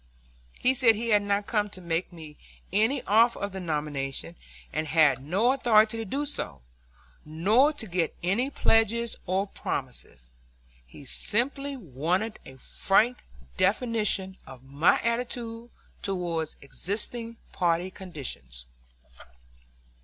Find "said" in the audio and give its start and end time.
0.73-0.95